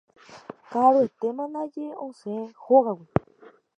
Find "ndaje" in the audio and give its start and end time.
1.51-1.85